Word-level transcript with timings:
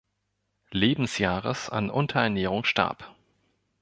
Lebensjahres, 0.71 1.69
an 1.69 1.91
Unterernährung 1.91 2.63
starb. 2.63 3.15